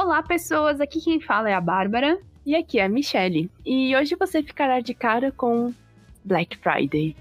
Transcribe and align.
Olá, 0.00 0.22
pessoas! 0.22 0.80
Aqui 0.80 1.00
quem 1.00 1.18
fala 1.18 1.50
é 1.50 1.54
a 1.54 1.60
Bárbara. 1.60 2.20
E 2.46 2.54
aqui 2.54 2.78
é 2.78 2.84
a 2.84 2.88
Michelle. 2.88 3.50
E 3.66 3.96
hoje 3.96 4.14
você 4.14 4.40
ficará 4.44 4.78
de 4.78 4.94
cara 4.94 5.32
com 5.32 5.74
Black 6.24 6.56
Friday. 6.58 7.16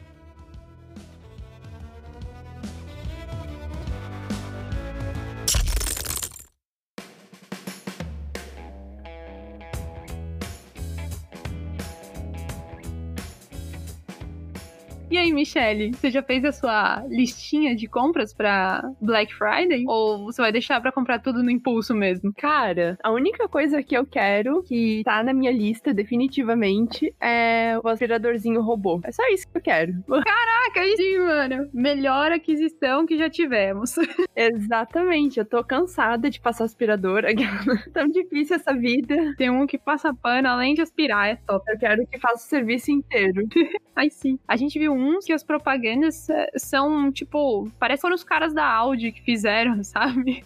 Michelle, 15.38 15.93
você 15.93 16.09
já 16.09 16.23
fez 16.23 16.43
a 16.43 16.51
sua 16.51 17.05
listinha 17.07 17.75
de 17.75 17.87
compras 17.87 18.33
pra 18.33 18.83
Black 19.00 19.32
Friday? 19.36 19.83
Ou 19.87 20.25
você 20.25 20.41
vai 20.41 20.51
deixar 20.51 20.82
pra 20.82 20.91
comprar 20.91 21.19
tudo 21.19 21.43
no 21.43 21.51
impulso 21.51 21.93
mesmo? 21.93 22.33
Cara, 22.36 22.97
a 23.04 23.11
única 23.11 23.47
coisa 23.47 23.83
que 23.83 23.95
eu 23.95 24.04
quero, 24.04 24.64
que 24.64 25.04
tá 25.05 25.23
na 25.23 25.33
minha 25.33 25.51
lista 25.51 25.93
definitivamente, 25.93 27.14
é 27.21 27.78
o 27.83 27.87
aspiradorzinho 27.87 28.61
robô. 28.61 29.00
É 29.04 29.11
só 29.11 29.21
isso 29.31 29.47
que 29.47 29.57
eu 29.59 29.61
quero. 29.61 29.93
Caraca, 30.07 30.95
sim, 30.95 31.19
mano. 31.19 31.69
Melhor 31.71 32.31
aquisição 32.31 33.06
que 33.06 33.16
já 33.16 33.30
tivemos. 33.30 33.95
Exatamente, 34.36 35.39
eu 35.39 35.45
tô 35.45 35.64
cansada 35.64 36.31
de 36.31 36.42
passar 36.42 36.64
aspirador. 36.64 37.23
Tão 37.94 38.08
difícil 38.08 38.56
essa 38.56 38.73
vida. 38.73 39.36
Tem 39.38 39.52
um 39.52 39.67
que 39.67 39.78
passa 39.78 40.14
pano 40.16 40.47
além 40.47 40.73
de 40.73 40.81
aspirar, 40.81 41.30
é 41.30 41.36
top. 41.36 41.64
Eu 41.72 41.78
quero 41.78 42.08
que 42.08 42.17
faça 42.17 42.44
o 42.45 42.50
serviço 42.50 42.89
inteiro. 42.89 43.47
Aí 43.95 44.09
sim. 44.11 44.39
A 44.47 44.56
gente 44.56 44.78
viu 44.78 44.94
uns 44.94 45.27
que 45.27 45.33
as 45.33 45.44
propagandas 45.44 46.30
eh, 46.30 46.49
são, 46.55 47.11
tipo, 47.11 47.69
parece 47.77 48.02
foram 48.02 48.16
os 48.16 48.23
caras 48.23 48.53
da 48.53 48.66
Audi 48.66 49.11
que 49.11 49.22
fizeram, 49.22 49.84
sabe? 49.84 50.45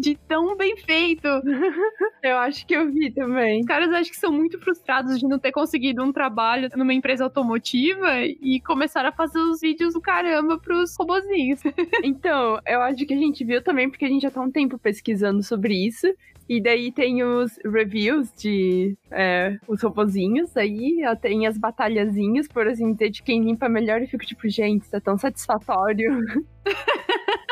De 0.00 0.16
tão 0.28 0.56
bem 0.56 0.76
feito. 0.76 1.26
eu 2.22 2.36
acho 2.38 2.66
que 2.66 2.74
eu 2.74 2.90
vi 2.90 3.10
também. 3.10 3.60
Os 3.60 3.66
caras 3.66 3.92
acho 3.92 4.10
que 4.10 4.16
são 4.16 4.32
muito 4.32 4.58
frustrados 4.58 5.18
de 5.18 5.26
não 5.26 5.38
ter 5.38 5.52
conseguido 5.52 6.02
um 6.02 6.12
trabalho 6.12 6.68
numa 6.76 6.94
empresa 6.94 7.24
automotiva 7.24 8.20
e 8.24 8.60
começaram 8.60 9.08
a 9.08 9.12
fazer 9.12 9.38
os 9.38 9.60
vídeos 9.60 9.94
do 9.94 10.00
caramba 10.00 10.58
pros 10.58 10.94
robozinhos. 10.96 11.60
então, 12.02 12.60
eu 12.66 12.80
acho 12.82 13.04
que 13.06 13.14
a 13.14 13.18
gente 13.18 13.44
viu 13.44 13.62
também 13.62 13.88
porque 13.88 14.04
a 14.04 14.08
gente 14.08 14.22
já 14.22 14.30
tá 14.30 14.40
um 14.40 14.50
tempo 14.50 14.78
pesquisando 14.78 15.42
sobre 15.42 15.74
isso. 15.74 16.06
E 16.48 16.60
daí 16.60 16.92
tem 16.92 17.24
os 17.24 17.58
reviews 17.64 18.30
de 18.36 18.96
é, 19.10 19.58
os 19.66 19.82
robozinhos 19.82 20.56
aí, 20.56 21.02
tem 21.20 21.44
as 21.44 21.58
batalhazinhas, 21.58 22.46
por 22.46 22.68
assim 22.68 22.92
dizer, 22.92 23.10
de 23.10 23.20
quem 23.20 23.42
limpa 23.42 23.68
melhor 23.68 24.00
e 24.00 24.06
fico 24.06 24.24
tipo, 24.24 24.48
gente, 24.48 24.86
é 24.92 25.00
tão 25.00 25.18
satisfatório. 25.18 26.20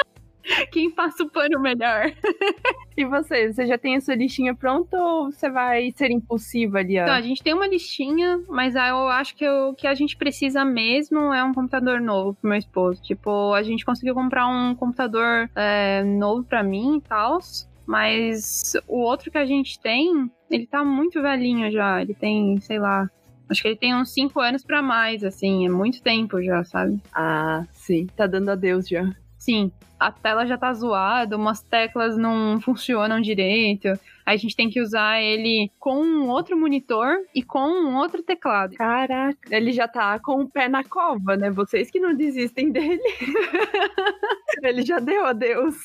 Quem 0.71 0.91
passa 0.91 1.23
o 1.23 1.31
pano 1.31 1.61
melhor? 1.61 2.13
e 2.97 3.05
você? 3.05 3.53
Você 3.53 3.67
já 3.67 3.79
tem 3.79 3.97
a 3.97 4.01
sua 4.01 4.15
listinha 4.15 4.55
pronta 4.55 4.97
ou 4.97 5.33
você 5.33 5.51
vai 5.51 5.91
ser 5.97 6.11
impulsiva 6.11 6.79
ali? 6.79 6.99
Ó? 6.99 7.03
Então, 7.03 7.15
a 7.15 7.21
gente 7.23 7.43
tem 7.43 7.55
uma 7.55 7.67
listinha, 7.67 8.43
mas 8.49 8.75
eu 8.75 9.09
acho 9.09 9.35
que 9.35 9.49
o 9.49 9.75
que 9.75 9.87
a 9.87 9.95
gente 9.95 10.17
precisa 10.17 10.65
mesmo 10.65 11.33
é 11.33 11.43
um 11.43 11.55
computador 11.55 12.01
novo 12.01 12.35
pro 12.35 12.49
meu 12.49 12.59
esposo. 12.59 13.03
Tipo, 13.03 13.55
a 13.55 13.63
gente 13.63 13.85
conseguiu 13.85 14.15
comprar 14.15 14.47
um 14.47 14.75
computador 14.75 15.51
é, 15.55 16.03
novo 16.05 16.45
para 16.45 16.63
mim 16.63 16.99
e 16.99 17.01
tal. 17.01 17.39
Mas 17.87 18.73
o 18.89 19.01
outro 19.01 19.31
que 19.31 19.37
a 19.37 19.45
gente 19.45 19.79
tem, 19.79 20.31
ele 20.51 20.67
tá 20.67 20.83
muito 20.83 21.21
velhinho 21.21 21.71
já. 21.71 22.01
Ele 22.01 22.15
tem, 22.15 22.59
sei 22.61 22.79
lá, 22.79 23.09
Acho 23.47 23.61
que 23.61 23.69
ele 23.69 23.77
tem 23.77 23.95
uns 23.95 24.11
5 24.11 24.41
anos 24.41 24.65
para 24.65 24.81
mais, 24.81 25.23
assim, 25.23 25.67
é 25.67 25.69
muito 25.69 26.03
tempo 26.03 26.43
já, 26.43 26.65
sabe? 26.65 26.99
Ah, 27.13 27.67
sim, 27.73 28.07
tá 28.17 28.27
dando 28.27 28.49
adeus 28.49 28.89
já. 28.89 29.15
Sim, 29.45 29.71
a 30.01 30.11
tela 30.11 30.47
já 30.47 30.57
tá 30.57 30.73
zoada, 30.73 31.37
umas 31.37 31.63
teclas 31.63 32.17
não 32.17 32.59
funcionam 32.63 33.21
direito. 33.21 33.89
Aí 34.25 34.37
a 34.37 34.37
gente 34.39 34.57
tem 34.57 34.71
que 34.71 34.81
usar 34.81 35.21
ele 35.21 35.71
com 35.79 36.03
um 36.03 36.31
outro 36.31 36.59
monitor 36.59 37.19
e 37.35 37.43
com 37.43 37.59
um 37.59 37.95
outro 37.99 38.23
teclado. 38.23 38.75
Caraca, 38.75 39.55
ele 39.55 39.71
já 39.71 39.87
tá 39.87 40.19
com 40.19 40.41
o 40.41 40.51
pé 40.51 40.67
na 40.67 40.83
cova, 40.83 41.37
né? 41.37 41.51
Vocês 41.51 41.91
que 41.91 42.01
não 42.01 42.17
desistem 42.17 42.73
dele. 42.73 43.03
ele 44.65 44.81
já 44.81 44.99
deu 44.99 45.27
adeus. 45.27 45.77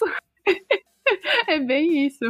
é 1.45 1.59
bem 1.59 2.07
isso. 2.07 2.23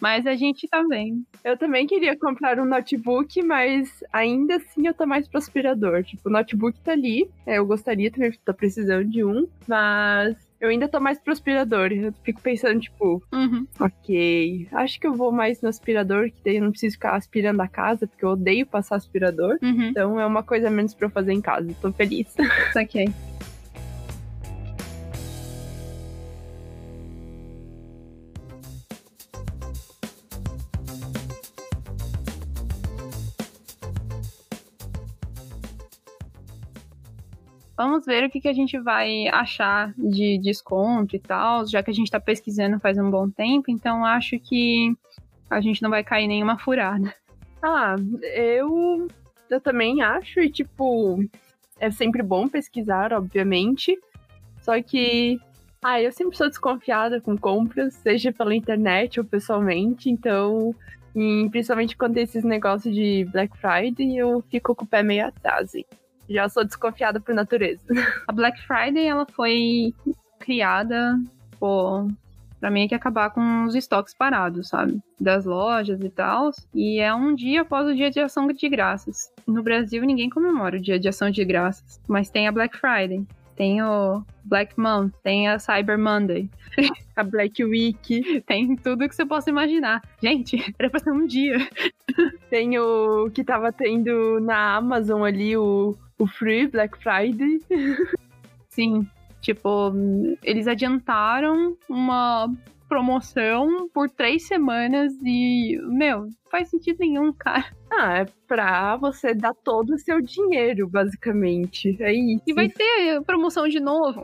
Mas 0.00 0.26
a 0.26 0.34
gente 0.34 0.68
tá 0.68 0.82
vendo. 0.88 1.22
Eu 1.44 1.56
também 1.56 1.86
queria 1.86 2.16
comprar 2.16 2.58
um 2.58 2.64
notebook, 2.64 3.42
mas 3.42 4.02
ainda 4.12 4.56
assim 4.56 4.86
eu 4.86 4.94
tô 4.94 5.06
mais 5.06 5.28
pro 5.28 5.38
aspirador. 5.38 6.02
Tipo, 6.04 6.28
o 6.28 6.32
notebook 6.32 6.78
tá 6.80 6.92
ali. 6.92 7.28
É, 7.46 7.58
eu 7.58 7.66
gostaria 7.66 8.10
também, 8.10 8.32
tô 8.44 8.54
precisando 8.54 9.04
de 9.08 9.24
um. 9.24 9.46
Mas 9.66 10.36
eu 10.60 10.68
ainda 10.68 10.88
tô 10.88 11.00
mais 11.00 11.18
pro 11.18 11.32
aspirador. 11.32 11.92
Eu 11.92 12.12
fico 12.24 12.40
pensando, 12.40 12.80
tipo, 12.80 13.22
uhum. 13.32 13.66
ok, 13.78 14.68
acho 14.72 15.00
que 15.00 15.06
eu 15.06 15.14
vou 15.14 15.30
mais 15.30 15.60
no 15.62 15.68
aspirador, 15.68 16.30
que 16.30 16.40
daí 16.44 16.56
eu 16.56 16.64
não 16.64 16.70
preciso 16.70 16.94
ficar 16.94 17.14
aspirando 17.14 17.60
a 17.60 17.68
casa, 17.68 18.06
porque 18.06 18.24
eu 18.24 18.30
odeio 18.30 18.66
passar 18.66 18.96
aspirador. 18.96 19.58
Uhum. 19.62 19.88
Então 19.88 20.20
é 20.20 20.26
uma 20.26 20.42
coisa 20.42 20.70
menos 20.70 20.94
pra 20.94 21.06
eu 21.06 21.10
fazer 21.10 21.32
em 21.32 21.40
casa. 21.40 21.68
Tô 21.80 21.92
feliz. 21.92 22.34
Ok. 22.76 23.08
Vamos 37.78 38.04
ver 38.04 38.24
o 38.24 38.30
que, 38.30 38.40
que 38.40 38.48
a 38.48 38.52
gente 38.52 38.76
vai 38.76 39.28
achar 39.28 39.94
de 39.96 40.36
desconto 40.42 41.14
e 41.14 41.20
tal, 41.20 41.64
já 41.64 41.80
que 41.80 41.92
a 41.92 41.94
gente 41.94 42.06
está 42.06 42.18
pesquisando 42.18 42.80
faz 42.80 42.98
um 42.98 43.08
bom 43.08 43.30
tempo, 43.30 43.70
então 43.70 44.04
acho 44.04 44.36
que 44.40 44.92
a 45.48 45.60
gente 45.60 45.80
não 45.80 45.88
vai 45.88 46.02
cair 46.02 46.26
nenhuma 46.26 46.58
furada. 46.58 47.14
Ah, 47.62 47.94
eu, 48.34 49.06
eu 49.48 49.60
também 49.60 50.02
acho, 50.02 50.40
e 50.40 50.50
tipo, 50.50 51.24
é 51.78 51.88
sempre 51.88 52.20
bom 52.20 52.48
pesquisar, 52.48 53.12
obviamente, 53.12 53.96
só 54.60 54.82
que 54.82 55.38
ah, 55.80 56.02
eu 56.02 56.10
sempre 56.10 56.36
sou 56.36 56.48
desconfiada 56.48 57.20
com 57.20 57.38
compras, 57.38 57.94
seja 57.94 58.32
pela 58.32 58.56
internet 58.56 59.20
ou 59.20 59.24
pessoalmente, 59.24 60.10
então, 60.10 60.74
principalmente 61.52 61.96
quando 61.96 62.14
tem 62.14 62.24
esses 62.24 62.42
negócios 62.42 62.92
de 62.92 63.24
Black 63.30 63.56
Friday, 63.56 64.16
eu 64.16 64.42
fico 64.50 64.74
com 64.74 64.84
o 64.84 64.88
pé 64.88 65.04
meio 65.04 65.28
atrás. 65.28 65.70
Já 66.28 66.48
sou 66.48 66.64
desconfiada 66.64 67.20
por 67.20 67.34
natureza. 67.34 67.82
A 68.26 68.32
Black 68.32 68.60
Friday, 68.66 69.06
ela 69.06 69.26
foi 69.26 69.94
criada 70.38 71.18
por 71.58 72.08
para 72.60 72.70
mim 72.70 72.84
é 72.84 72.88
que 72.88 72.94
acabar 72.94 73.30
com 73.30 73.64
os 73.64 73.74
estoques 73.74 74.12
parados, 74.12 74.68
sabe? 74.68 75.00
Das 75.20 75.44
lojas 75.44 76.00
e 76.00 76.10
tal. 76.10 76.50
E 76.74 76.98
é 76.98 77.14
um 77.14 77.34
dia 77.34 77.62
após 77.62 77.86
o 77.86 77.94
dia 77.94 78.10
de 78.10 78.18
ação 78.18 78.48
de 78.48 78.68
graças. 78.68 79.32
No 79.46 79.62
Brasil, 79.62 80.02
ninguém 80.04 80.28
comemora 80.28 80.76
o 80.76 80.80
dia 80.80 80.98
de 80.98 81.08
ação 81.08 81.30
de 81.30 81.44
graças, 81.44 82.00
mas 82.08 82.30
tem 82.30 82.48
a 82.48 82.52
Black 82.52 82.76
Friday. 82.76 83.24
Tem 83.54 83.82
o 83.82 84.22
Black 84.44 84.78
Month, 84.78 85.12
tem 85.22 85.48
a 85.48 85.58
Cyber 85.58 85.98
Monday, 85.98 86.48
a 87.16 87.24
Black 87.24 87.64
Week, 87.64 88.40
tem 88.46 88.76
tudo 88.76 89.08
que 89.08 89.14
você 89.14 89.26
possa 89.26 89.50
imaginar. 89.50 90.00
Gente, 90.22 90.64
era 90.78 90.88
pra 90.88 91.00
ser 91.00 91.10
um 91.10 91.26
dia. 91.26 91.58
Tem 92.48 92.78
o 92.78 93.28
que 93.30 93.42
tava 93.42 93.72
tendo 93.72 94.38
na 94.40 94.76
Amazon 94.76 95.24
ali, 95.24 95.56
o 95.56 95.96
o 96.18 96.26
Free 96.26 96.66
Black 96.66 96.98
Friday. 97.02 97.60
Sim, 98.68 99.06
tipo, 99.40 99.92
eles 100.42 100.66
adiantaram 100.66 101.76
uma 101.88 102.48
promoção 102.88 103.88
por 103.92 104.08
três 104.08 104.46
semanas 104.46 105.12
e, 105.22 105.78
meu, 105.82 106.28
faz 106.50 106.70
sentido 106.70 106.98
nenhum, 107.00 107.32
cara. 107.32 107.66
Ah, 107.90 108.18
é 108.18 108.26
pra 108.46 108.96
você 108.96 109.34
dar 109.34 109.54
todo 109.54 109.90
o 109.90 109.98
seu 109.98 110.20
dinheiro, 110.20 110.88
basicamente. 110.88 111.96
É 112.00 112.12
isso. 112.12 112.42
E 112.46 112.54
vai 112.54 112.68
ter 112.68 113.20
promoção 113.22 113.68
de 113.68 113.78
novo. 113.78 114.22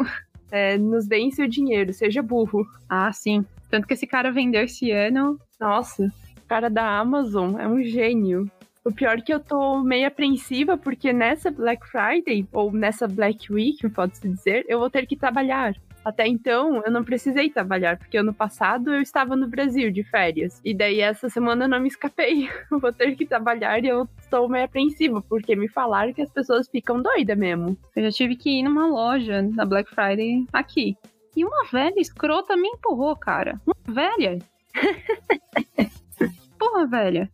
É, 0.50 0.78
nos 0.78 1.06
deem 1.06 1.30
seu 1.30 1.46
dinheiro, 1.46 1.92
seja 1.92 2.22
burro. 2.22 2.64
Ah, 2.88 3.12
sim. 3.12 3.44
Tanto 3.68 3.86
que 3.86 3.94
esse 3.94 4.06
cara 4.06 4.30
vendeu 4.30 4.62
esse 4.62 4.90
ano. 4.90 5.38
Nossa, 5.60 6.04
o 6.04 6.46
cara 6.46 6.70
da 6.70 6.98
Amazon 6.98 7.58
é 7.58 7.66
um 7.66 7.82
gênio. 7.82 8.50
O 8.84 8.92
pior 8.92 9.16
é 9.16 9.20
que 9.22 9.32
eu 9.32 9.40
tô 9.40 9.82
meio 9.82 10.06
apreensiva, 10.06 10.76
porque 10.76 11.10
nessa 11.10 11.50
Black 11.50 11.88
Friday, 11.88 12.46
ou 12.52 12.70
nessa 12.70 13.08
Black 13.08 13.50
Week, 13.50 13.88
pode-se 13.88 14.28
dizer, 14.28 14.66
eu 14.68 14.78
vou 14.78 14.90
ter 14.90 15.06
que 15.06 15.16
trabalhar. 15.16 15.74
Até 16.04 16.28
então, 16.28 16.82
eu 16.84 16.92
não 16.92 17.02
precisei 17.02 17.48
trabalhar, 17.48 17.96
porque 17.96 18.18
ano 18.18 18.34
passado 18.34 18.92
eu 18.92 19.00
estava 19.00 19.34
no 19.34 19.48
Brasil 19.48 19.90
de 19.90 20.04
férias. 20.04 20.60
E 20.62 20.74
daí 20.74 21.00
essa 21.00 21.30
semana 21.30 21.64
eu 21.64 21.68
não 21.68 21.80
me 21.80 21.88
escapei. 21.88 22.50
Vou 22.70 22.92
ter 22.92 23.16
que 23.16 23.24
trabalhar 23.24 23.82
e 23.82 23.88
eu 23.88 24.06
estou 24.18 24.46
meio 24.46 24.66
apreensiva, 24.66 25.22
porque 25.22 25.56
me 25.56 25.66
falaram 25.66 26.12
que 26.12 26.20
as 26.20 26.30
pessoas 26.30 26.68
ficam 26.68 27.00
doidas 27.00 27.38
mesmo. 27.38 27.78
Eu 27.96 28.02
já 28.02 28.10
tive 28.10 28.36
que 28.36 28.50
ir 28.50 28.64
numa 28.64 28.86
loja 28.86 29.40
na 29.40 29.64
Black 29.64 29.94
Friday 29.94 30.44
aqui. 30.52 30.94
E 31.34 31.42
uma 31.42 31.64
velha 31.72 31.98
escrota 31.98 32.54
me 32.54 32.68
empurrou, 32.68 33.16
cara. 33.16 33.58
Uma 33.66 33.94
velha. 33.94 34.38
Porra, 36.58 36.86
velha. 36.86 37.30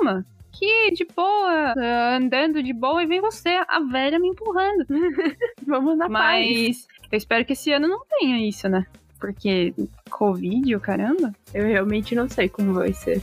Uma 0.00 0.24
aqui 0.54 0.92
de 0.92 1.04
boa, 1.04 1.74
andando 2.16 2.62
de 2.62 2.72
boa, 2.72 3.02
e 3.02 3.06
vem 3.06 3.20
você, 3.20 3.60
a 3.68 3.80
velha, 3.80 4.18
me 4.18 4.28
empurrando. 4.28 4.86
Vamos 5.66 5.98
na 5.98 6.08
Mas 6.08 6.46
paz. 6.46 6.88
eu 7.10 7.18
espero 7.18 7.44
que 7.44 7.52
esse 7.52 7.72
ano 7.72 7.88
não 7.88 8.00
tenha 8.18 8.48
isso, 8.48 8.68
né? 8.68 8.86
Porque 9.18 9.74
Covid, 10.10 10.76
o 10.76 10.80
caramba? 10.80 11.34
Eu 11.52 11.66
realmente 11.66 12.14
não 12.14 12.28
sei 12.28 12.48
como 12.48 12.74
vai 12.74 12.92
ser. 12.92 13.20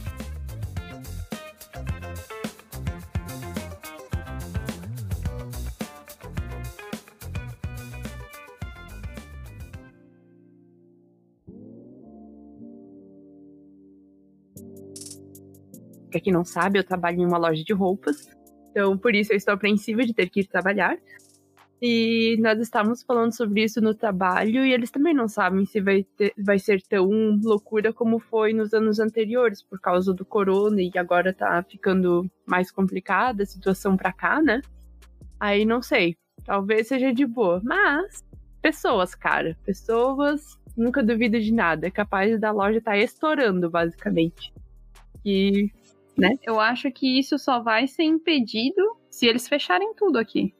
Pra 16.11 16.19
quem 16.19 16.33
não 16.33 16.45
sabe, 16.45 16.77
eu 16.77 16.83
trabalho 16.83 17.21
em 17.21 17.25
uma 17.25 17.37
loja 17.37 17.63
de 17.63 17.73
roupas. 17.73 18.29
Então, 18.69 18.97
por 18.97 19.15
isso 19.15 19.31
eu 19.31 19.37
estou 19.37 19.53
apreensiva 19.53 20.03
de 20.05 20.13
ter 20.13 20.29
que 20.29 20.41
ir 20.41 20.47
trabalhar. 20.47 20.97
E 21.81 22.37
nós 22.39 22.59
estávamos 22.59 23.01
falando 23.01 23.35
sobre 23.35 23.63
isso 23.63 23.81
no 23.81 23.95
trabalho 23.95 24.63
e 24.63 24.71
eles 24.71 24.91
também 24.91 25.15
não 25.15 25.27
sabem 25.27 25.65
se 25.65 25.81
vai, 25.81 26.03
ter, 26.03 26.31
vai 26.37 26.59
ser 26.59 26.79
tão 26.83 27.09
loucura 27.43 27.91
como 27.91 28.19
foi 28.19 28.53
nos 28.53 28.71
anos 28.71 28.99
anteriores, 28.99 29.63
por 29.63 29.79
causa 29.81 30.13
do 30.13 30.23
corona 30.23 30.79
e 30.79 30.91
agora 30.95 31.33
tá 31.33 31.63
ficando 31.67 32.29
mais 32.45 32.69
complicada 32.69 33.41
a 33.41 33.47
situação 33.47 33.97
pra 33.97 34.13
cá, 34.13 34.39
né? 34.39 34.61
Aí 35.39 35.65
não 35.65 35.81
sei. 35.81 36.15
Talvez 36.43 36.87
seja 36.87 37.11
de 37.11 37.25
boa. 37.25 37.59
Mas, 37.63 38.23
pessoas, 38.61 39.15
cara. 39.15 39.57
Pessoas, 39.65 40.59
nunca 40.77 41.01
duvido 41.01 41.39
de 41.39 41.51
nada. 41.51 41.87
É 41.87 41.91
capaz 41.91 42.39
da 42.39 42.51
loja 42.51 42.77
estar 42.77 42.91
tá 42.91 42.97
estourando, 42.97 43.71
basicamente. 43.71 44.53
E, 45.25 45.71
né? 46.17 46.37
Eu 46.43 46.59
acho 46.59 46.91
que 46.91 47.19
isso 47.19 47.37
só 47.37 47.59
vai 47.59 47.87
ser 47.87 48.03
impedido 48.03 48.97
se 49.09 49.27
eles 49.27 49.47
fecharem 49.47 49.93
tudo 49.95 50.17
aqui. 50.17 50.53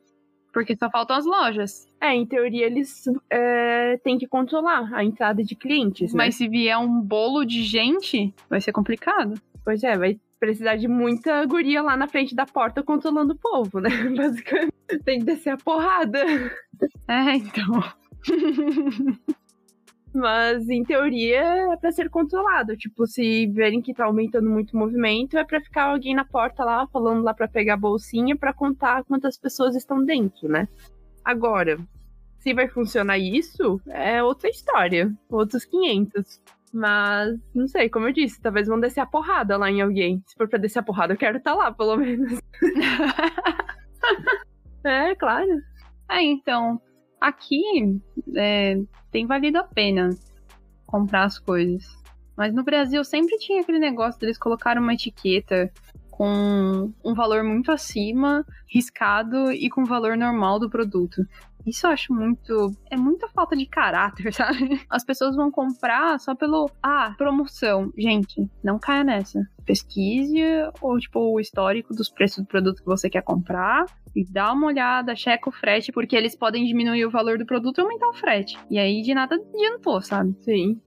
Porque 0.54 0.76
só 0.76 0.90
faltam 0.90 1.16
as 1.16 1.26
lojas. 1.26 1.88
É, 2.00 2.14
em 2.14 2.26
teoria 2.26 2.66
eles 2.66 3.06
é, 3.30 3.98
têm 4.04 4.18
que 4.18 4.28
controlar 4.28 4.94
a 4.94 5.04
entrada 5.04 5.44
de 5.44 5.56
clientes. 5.56 6.14
Mas 6.14 6.28
né? 6.28 6.32
se 6.32 6.50
vier 6.50 6.78
um 6.78 7.00
bolo 7.02 7.46
de 7.46 7.64
gente, 7.64 8.34
vai 8.50 8.60
ser 8.60 8.72
complicado. 8.72 9.40
Pois 9.64 9.84
é, 9.84 9.98
vai 9.98 10.20
precisar 10.40 10.76
de 10.76 10.88
muita 10.88 11.46
guria 11.46 11.82
lá 11.82 11.96
na 11.96 12.08
frente 12.08 12.36
da 12.36 12.46
porta 12.46 12.84
controlando 12.84 13.34
o 13.34 13.38
povo, 13.38 13.80
né? 13.80 13.90
Basicamente, 14.18 14.74
tem 15.06 15.20
que 15.20 15.26
descer 15.26 15.52
a 15.52 15.58
porrada. 15.58 16.20
É, 17.08 17.36
então. 17.36 17.82
Mas, 20.14 20.70
em 20.70 20.84
teoria, 20.84 21.42
é 21.74 21.78
pra 21.78 21.92
ser 21.92 22.10
controlado. 22.10 22.76
Tipo, 22.76 23.08
se 23.08 23.48
verem 23.48 23.82
que 23.82 23.94
tá 23.94 24.06
aumentando 24.06 24.50
muito 24.50 24.74
o 24.74 24.78
movimento, 24.78 25.38
é 25.38 25.44
pra 25.44 25.62
ficar 25.62 25.86
alguém 25.86 26.14
na 26.14 26.26
porta 26.26 26.66
lá, 26.66 26.86
falando 26.88 27.24
lá 27.24 27.34
pra 27.34 27.48
pegar 27.48 27.76
a 27.76 27.78
bolsinha, 27.78 28.36
pra 28.36 28.54
contar 28.54 29.06
quantas 29.06 29.38
pessoas 29.38 29.76
estão 29.76 30.04
dentro, 30.04 30.50
né? 30.50 30.68
Agora, 31.24 31.78
se 32.40 32.54
vai 32.54 32.68
funcionar 32.68 33.18
isso, 33.18 33.80
é 33.88 34.22
outra 34.22 34.50
história. 34.50 35.14
Outros 35.30 35.64
500. 35.64 36.42
Mas, 36.74 37.40
não 37.54 37.68
sei, 37.68 37.90
como 37.90 38.08
eu 38.08 38.14
disse, 38.14 38.42
talvez 38.42 38.68
vão 38.68 38.80
descer 38.80 39.02
a 39.02 39.06
porrada 39.06 39.58
lá 39.58 39.70
em 39.70 39.82
alguém. 39.82 40.22
Se 40.26 40.36
for 40.36 40.48
pra 40.48 40.60
descer 40.60 40.80
a 40.80 40.84
porrada, 40.84 41.14
eu 41.14 41.18
quero 41.18 41.38
estar 41.38 41.52
tá 41.52 41.58
lá, 41.58 41.72
pelo 41.72 41.98
menos. 41.98 42.40
é, 44.84 45.16
claro. 45.16 45.62
É, 46.10 46.22
então, 46.22 46.82
aqui 47.22 48.02
é, 48.36 48.82
tem 49.12 49.28
valido 49.28 49.60
a 49.60 49.64
pena 49.64 50.10
comprar 50.86 51.26
as 51.26 51.38
coisas. 51.38 51.86
Mas 52.36 52.54
no 52.54 52.64
Brasil 52.64 53.04
sempre 53.04 53.38
tinha 53.38 53.62
aquele 53.62 53.80
negócio 53.80 54.20
deles 54.20 54.38
colocarem 54.38 54.82
uma 54.82 54.94
etiqueta 54.94 55.72
com 56.10 56.92
um 57.04 57.14
valor 57.14 57.44
muito 57.44 57.72
acima, 57.72 58.46
riscado 58.68 59.52
e 59.52 59.70
com 59.70 59.84
o 59.84 59.86
valor 59.86 60.18
normal 60.18 60.60
do 60.60 60.70
produto. 60.70 61.26
Isso 61.66 61.86
eu 61.86 61.92
acho 61.92 62.14
muito. 62.14 62.72
É 62.90 62.98
muita 62.98 63.28
falta 63.30 63.56
de 63.56 63.66
caráter, 63.66 64.32
sabe? 64.34 64.82
As 64.90 65.04
pessoas 65.04 65.36
vão 65.36 65.52
comprar 65.52 66.20
só 66.20 66.36
pelo. 66.36 66.70
Ah, 66.82 67.14
promoção. 67.18 67.92
Gente, 67.98 68.50
não 68.64 68.80
caia 68.80 69.04
nessa. 69.04 69.40
Pesquise 69.66 70.42
ou, 70.82 70.98
tipo, 71.00 71.20
o 71.20 71.40
histórico 71.40 71.94
dos 71.94 72.10
preços 72.10 72.44
do 72.44 72.48
produto 72.48 72.80
que 72.80 72.86
você 72.86 73.10
quer 73.10 73.22
comprar 73.22 73.86
e 74.16 74.26
dá 74.26 74.52
uma 74.52 74.68
olhada, 74.68 75.16
checa 75.16 75.50
o 75.50 75.54
frete, 75.54 75.92
porque 75.92 76.16
eles 76.16 76.36
podem 76.36 76.66
diminuir 76.66 77.06
o 77.06 77.12
valor 77.12 77.38
do 77.38 77.46
produto 77.46 77.78
e 77.78 77.82
aumentar 77.82 78.10
o 78.10 78.14
frete. 78.14 78.58
E 78.70 78.78
aí 78.78 79.02
de 79.02 79.14
nada 79.14 79.36
adiantou, 79.36 80.02
sabe? 80.02 80.36
Sim. 80.42 80.82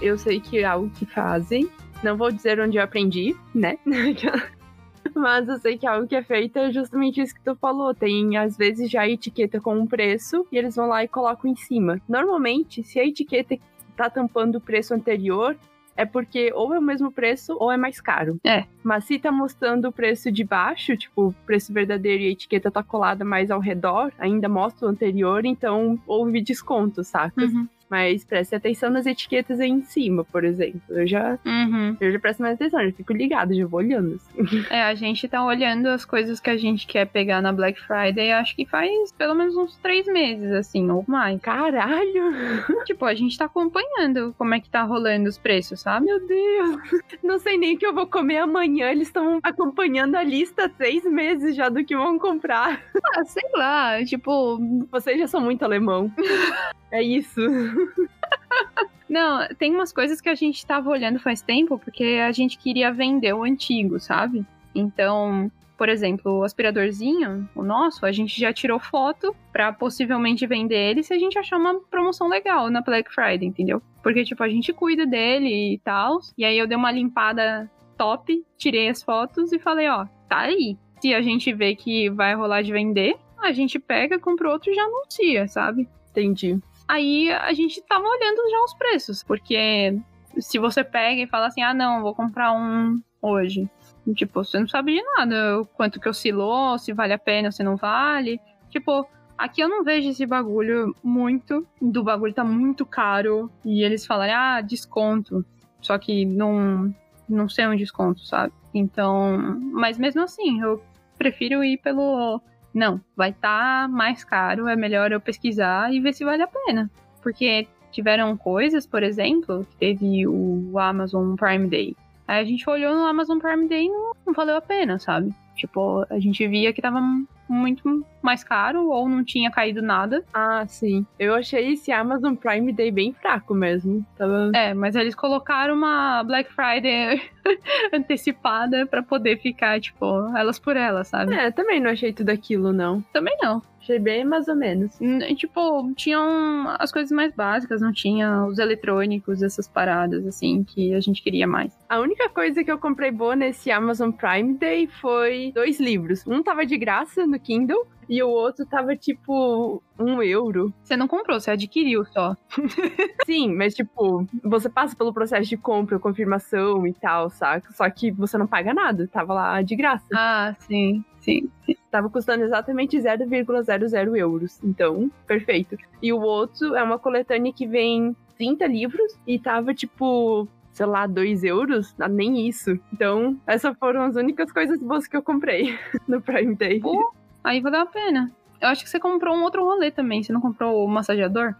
Eu 0.00 0.16
sei 0.18 0.40
que 0.40 0.58
é 0.58 0.64
algo 0.64 0.90
que 0.90 1.06
fazem. 1.06 1.68
Não 2.02 2.16
vou 2.16 2.30
dizer 2.30 2.60
onde 2.60 2.76
eu 2.76 2.82
aprendi, 2.82 3.36
né? 3.54 3.78
Mas 5.14 5.48
eu 5.48 5.58
sei 5.58 5.76
que 5.76 5.86
algo 5.86 6.06
que 6.06 6.14
é 6.14 6.22
feito 6.22 6.58
é 6.58 6.70
justamente 6.70 7.20
isso 7.20 7.34
que 7.34 7.40
tu 7.42 7.56
falou. 7.56 7.94
Tem, 7.94 8.36
às 8.36 8.56
vezes, 8.56 8.90
já 8.90 9.02
a 9.02 9.08
etiqueta 9.08 9.60
com 9.60 9.74
um 9.74 9.86
preço 9.86 10.46
e 10.52 10.56
eles 10.56 10.76
vão 10.76 10.86
lá 10.86 11.02
e 11.02 11.08
colocam 11.08 11.50
em 11.50 11.56
cima. 11.56 12.00
Normalmente, 12.08 12.82
se 12.84 13.00
a 13.00 13.04
etiqueta 13.04 13.56
tá 13.96 14.08
tampando 14.08 14.56
o 14.56 14.60
preço 14.60 14.94
anterior, 14.94 15.56
é 15.96 16.04
porque 16.04 16.52
ou 16.54 16.72
é 16.72 16.78
o 16.78 16.82
mesmo 16.82 17.10
preço 17.10 17.56
ou 17.58 17.72
é 17.72 17.76
mais 17.76 18.00
caro. 18.00 18.38
É. 18.44 18.64
Mas 18.84 19.04
se 19.04 19.18
tá 19.18 19.32
mostrando 19.32 19.88
o 19.88 19.92
preço 19.92 20.30
de 20.30 20.44
baixo, 20.44 20.96
tipo, 20.96 21.28
o 21.28 21.32
preço 21.44 21.72
verdadeiro 21.72 22.22
e 22.22 22.28
a 22.28 22.30
etiqueta 22.30 22.70
tá 22.70 22.84
colada 22.84 23.24
mais 23.24 23.50
ao 23.50 23.58
redor, 23.58 24.12
ainda 24.16 24.48
mostra 24.48 24.86
o 24.86 24.90
anterior, 24.90 25.44
então 25.44 25.98
houve 26.06 26.40
desconto, 26.40 27.02
saca? 27.02 27.42
Uhum. 27.42 27.66
Mas 27.90 28.24
preste 28.24 28.54
atenção 28.54 28.90
nas 28.90 29.06
etiquetas 29.06 29.60
aí 29.60 29.70
em 29.70 29.82
cima, 29.82 30.24
por 30.24 30.44
exemplo. 30.44 30.80
Eu 30.88 31.06
já, 31.06 31.38
uhum. 31.44 31.96
eu 32.00 32.12
já 32.12 32.18
presto 32.18 32.42
mais 32.42 32.54
atenção, 32.54 32.84
já 32.84 32.92
fico 32.92 33.12
ligado, 33.12 33.54
já 33.54 33.66
vou 33.66 33.80
olhando. 33.80 34.14
Assim. 34.14 34.66
É, 34.70 34.82
a 34.82 34.94
gente 34.94 35.26
tá 35.28 35.44
olhando 35.44 35.86
as 35.86 36.04
coisas 36.04 36.40
que 36.40 36.50
a 36.50 36.56
gente 36.56 36.86
quer 36.86 37.06
pegar 37.06 37.40
na 37.40 37.52
Black 37.52 37.80
Friday, 37.80 38.32
acho 38.32 38.54
que 38.54 38.66
faz 38.66 39.12
pelo 39.12 39.34
menos 39.34 39.56
uns 39.56 39.76
três 39.78 40.06
meses, 40.06 40.52
assim, 40.52 40.90
ou 40.90 41.04
mais. 41.06 41.40
Caralho! 41.40 42.32
tipo, 42.84 43.04
a 43.04 43.14
gente 43.14 43.38
tá 43.38 43.46
acompanhando 43.46 44.34
como 44.36 44.54
é 44.54 44.60
que 44.60 44.68
tá 44.68 44.82
rolando 44.82 45.28
os 45.28 45.38
preços, 45.38 45.80
sabe? 45.80 46.06
Meu 46.06 46.26
Deus! 46.26 46.76
Não 47.22 47.38
sei 47.38 47.56
nem 47.56 47.74
o 47.74 47.78
que 47.78 47.86
eu 47.86 47.94
vou 47.94 48.06
comer 48.06 48.38
amanhã, 48.38 48.90
eles 48.90 49.08
estão 49.08 49.38
acompanhando 49.42 50.16
a 50.16 50.22
lista 50.22 50.64
há 50.64 50.68
três 50.68 51.04
meses 51.04 51.56
já 51.56 51.68
do 51.68 51.84
que 51.84 51.96
vão 51.96 52.18
comprar. 52.18 52.82
Ah, 53.14 53.24
sei 53.24 53.48
lá, 53.54 54.04
tipo. 54.04 54.58
Vocês 54.90 55.18
já 55.18 55.26
são 55.26 55.40
muito 55.40 55.62
alemão. 55.64 56.12
é 56.90 57.02
isso. 57.02 57.40
Não, 59.08 59.48
tem 59.58 59.74
umas 59.74 59.92
coisas 59.92 60.20
que 60.20 60.28
a 60.28 60.34
gente 60.34 60.66
tava 60.66 60.90
olhando 60.90 61.18
faz 61.18 61.40
tempo 61.40 61.78
porque 61.78 62.20
a 62.22 62.30
gente 62.30 62.58
queria 62.58 62.92
vender 62.92 63.32
o 63.32 63.42
antigo, 63.42 63.98
sabe? 63.98 64.44
Então, 64.74 65.50
por 65.78 65.88
exemplo, 65.88 66.40
o 66.40 66.42
aspiradorzinho, 66.42 67.48
o 67.54 67.62
nosso, 67.62 68.04
a 68.04 68.10
gente 68.10 68.38
já 68.38 68.52
tirou 68.52 68.80
foto 68.80 69.34
para 69.52 69.72
possivelmente 69.72 70.46
vender 70.46 70.90
ele 70.90 71.02
se 71.04 71.14
a 71.14 71.18
gente 71.18 71.38
achar 71.38 71.56
uma 71.56 71.80
promoção 71.80 72.28
legal 72.28 72.68
na 72.68 72.80
Black 72.80 73.14
Friday, 73.14 73.46
entendeu? 73.46 73.80
Porque, 74.02 74.24
tipo, 74.24 74.42
a 74.42 74.48
gente 74.48 74.72
cuida 74.72 75.06
dele 75.06 75.74
e 75.74 75.78
tal. 75.78 76.18
E 76.36 76.44
aí 76.44 76.58
eu 76.58 76.66
dei 76.66 76.76
uma 76.76 76.90
limpada 76.90 77.70
top, 77.96 78.44
tirei 78.56 78.88
as 78.88 79.02
fotos 79.02 79.52
e 79.52 79.58
falei, 79.58 79.88
ó, 79.88 80.06
tá 80.28 80.40
aí. 80.40 80.76
Se 81.00 81.14
a 81.14 81.22
gente 81.22 81.52
vê 81.52 81.76
que 81.76 82.10
vai 82.10 82.34
rolar 82.34 82.62
de 82.62 82.72
vender, 82.72 83.16
a 83.38 83.52
gente 83.52 83.78
pega, 83.78 84.18
compra 84.18 84.50
outro 84.50 84.72
e 84.72 84.74
já 84.74 84.82
anuncia, 84.82 85.46
sabe? 85.46 85.88
Entendi. 86.10 86.58
Aí 86.88 87.30
a 87.30 87.52
gente 87.52 87.82
tava 87.82 88.04
olhando 88.04 88.50
já 88.50 88.64
os 88.64 88.74
preços, 88.74 89.22
porque 89.22 89.94
se 90.38 90.58
você 90.58 90.82
pega 90.82 91.20
e 91.20 91.26
fala 91.26 91.48
assim, 91.48 91.62
ah, 91.62 91.74
não, 91.74 92.02
vou 92.02 92.14
comprar 92.14 92.52
um 92.52 92.98
hoje. 93.20 93.68
Tipo, 94.14 94.42
você 94.42 94.58
não 94.58 94.66
sabe 94.66 94.94
de 94.94 95.02
nada, 95.02 95.62
quanto 95.74 96.00
que 96.00 96.08
oscilou, 96.08 96.78
se 96.78 96.92
vale 96.94 97.12
a 97.12 97.18
pena, 97.18 97.52
se 97.52 97.62
não 97.62 97.76
vale. 97.76 98.40
Tipo, 98.70 99.06
aqui 99.36 99.60
eu 99.60 99.68
não 99.68 99.84
vejo 99.84 100.08
esse 100.08 100.24
bagulho 100.24 100.94
muito, 101.04 101.66
do 101.80 102.02
bagulho 102.02 102.32
tá 102.32 102.42
muito 102.42 102.86
caro, 102.86 103.50
e 103.64 103.82
eles 103.82 104.06
falarem, 104.06 104.34
ah, 104.34 104.60
desconto. 104.62 105.44
Só 105.80 105.98
que 105.98 106.24
não, 106.24 106.94
não 107.28 107.48
sei 107.48 107.66
um 107.66 107.76
desconto, 107.76 108.24
sabe? 108.24 108.52
Então, 108.72 109.38
mas 109.72 109.98
mesmo 109.98 110.22
assim, 110.22 110.60
eu 110.62 110.82
prefiro 111.18 111.62
ir 111.62 111.78
pelo 111.78 112.40
não, 112.74 113.00
vai 113.16 113.30
estar 113.30 113.82
tá 113.82 113.88
mais 113.88 114.24
caro, 114.24 114.68
é 114.68 114.76
melhor 114.76 115.12
eu 115.12 115.20
pesquisar 115.20 115.92
e 115.92 116.00
ver 116.00 116.12
se 116.12 116.24
vale 116.24 116.42
a 116.42 116.46
pena. 116.46 116.90
Porque 117.22 117.66
tiveram 117.90 118.36
coisas, 118.36 118.86
por 118.86 119.02
exemplo, 119.02 119.66
teve 119.78 120.26
o 120.26 120.78
Amazon 120.78 121.34
Prime 121.34 121.68
Day. 121.68 121.96
Aí 122.26 122.40
a 122.40 122.44
gente 122.44 122.68
olhou 122.68 122.94
no 122.94 123.06
Amazon 123.06 123.38
Prime 123.38 123.68
Day 123.68 123.86
e 123.86 123.88
não, 123.88 124.12
não 124.26 124.34
valeu 124.34 124.56
a 124.56 124.60
pena, 124.60 124.98
sabe? 124.98 125.32
Tipo, 125.56 126.06
a 126.10 126.18
gente 126.18 126.46
via 126.46 126.72
que 126.72 126.82
tava 126.82 127.00
muito 127.48 128.06
mais 128.28 128.44
caro 128.44 128.90
ou 128.90 129.08
não 129.08 129.24
tinha 129.24 129.50
caído 129.50 129.80
nada. 129.80 130.22
Ah, 130.34 130.66
sim. 130.68 131.06
Eu 131.18 131.34
achei 131.34 131.72
esse 131.72 131.90
Amazon 131.90 132.34
Prime 132.34 132.70
Day 132.74 132.90
bem 132.90 133.14
fraco 133.14 133.54
mesmo. 133.54 134.04
Tava... 134.18 134.50
É, 134.54 134.74
mas 134.74 134.94
eles 134.94 135.14
colocaram 135.14 135.74
uma 135.74 136.22
Black 136.24 136.52
Friday 136.52 137.22
antecipada 137.90 138.86
para 138.86 139.02
poder 139.02 139.38
ficar, 139.38 139.80
tipo, 139.80 140.04
elas 140.36 140.58
por 140.58 140.76
elas, 140.76 141.08
sabe? 141.08 141.34
É, 141.34 141.50
também 141.50 141.80
não 141.80 141.90
achei 141.90 142.12
tudo 142.12 142.28
aquilo, 142.28 142.70
não. 142.70 143.00
Também 143.14 143.34
não. 143.40 143.62
Achei 143.88 143.98
bem 143.98 144.22
mais 144.22 144.46
ou 144.48 144.54
menos. 144.54 145.00
N- 145.00 145.34
Tipo, 145.34 145.92
tinham 145.94 146.68
as 146.78 146.92
coisas 146.92 147.10
mais 147.10 147.34
básicas, 147.34 147.80
não 147.80 147.90
tinha 147.90 148.44
os 148.44 148.58
eletrônicos, 148.58 149.42
essas 149.42 149.66
paradas, 149.66 150.26
assim, 150.26 150.62
que 150.62 150.92
a 150.94 151.00
gente 151.00 151.22
queria 151.22 151.46
mais. 151.46 151.72
A 151.88 151.98
única 151.98 152.28
coisa 152.28 152.62
que 152.62 152.70
eu 152.70 152.78
comprei 152.78 153.10
boa 153.10 153.34
nesse 153.34 153.70
Amazon 153.70 154.10
Prime 154.10 154.54
Day 154.58 154.86
foi 154.86 155.52
dois 155.54 155.80
livros. 155.80 156.22
Um 156.26 156.42
tava 156.42 156.66
de 156.66 156.76
graça 156.76 157.26
no 157.26 157.40
Kindle 157.40 157.86
e 158.06 158.22
o 158.22 158.28
outro 158.28 158.66
tava 158.66 158.94
tipo 158.94 159.82
um 159.98 160.22
euro. 160.22 160.70
Você 160.84 160.94
não 160.96 161.08
comprou, 161.08 161.40
você 161.40 161.50
adquiriu 161.52 162.04
só. 162.04 162.36
Sim, 163.24 163.54
mas 163.54 163.74
tipo, 163.74 164.26
você 164.44 164.68
passa 164.68 164.94
pelo 164.96 165.14
processo 165.14 165.48
de 165.48 165.56
compra, 165.56 165.98
confirmação 165.98 166.86
e 166.86 166.92
tal, 166.92 167.30
saca? 167.30 167.72
Só 167.72 167.88
que 167.88 168.10
você 168.10 168.36
não 168.36 168.46
paga 168.46 168.74
nada, 168.74 169.08
tava 169.08 169.32
lá 169.32 169.62
de 169.62 169.74
graça. 169.76 170.04
Ah, 170.14 170.54
sim, 170.60 171.02
sim. 171.20 171.48
Tava 171.90 172.10
custando 172.10 172.44
exatamente 172.44 172.98
0,00 172.98 174.16
euros. 174.16 174.58
Então, 174.62 175.10
perfeito. 175.26 175.76
E 176.02 176.12
o 176.12 176.20
outro 176.20 176.74
é 176.74 176.82
uma 176.82 176.98
coletânea 176.98 177.52
que 177.52 177.66
vem 177.66 178.14
30 178.36 178.66
livros 178.66 179.18
e 179.26 179.38
tava 179.38 179.72
tipo, 179.74 180.46
sei 180.72 180.86
lá, 180.86 181.06
2 181.06 181.44
euros, 181.44 181.94
Ah, 181.98 182.08
nem 182.08 182.46
isso. 182.46 182.78
Então, 182.92 183.36
essas 183.46 183.76
foram 183.78 184.02
as 184.02 184.16
únicas 184.16 184.52
coisas 184.52 184.78
boas 184.80 185.06
que 185.06 185.16
eu 185.16 185.22
comprei 185.22 185.78
no 186.06 186.20
Prime 186.20 186.54
Day. 186.54 186.80
Pô, 186.80 187.12
aí 187.42 187.60
valeu 187.60 187.80
a 187.80 187.86
pena. 187.86 188.30
Eu 188.60 188.68
acho 188.68 188.82
que 188.84 188.90
você 188.90 188.98
comprou 189.00 189.34
um 189.36 189.42
outro 189.42 189.64
rolê 189.64 189.90
também. 189.90 190.22
Você 190.22 190.32
não 190.32 190.40
comprou 190.40 190.84
o 190.84 190.88
massageador? 190.88 191.54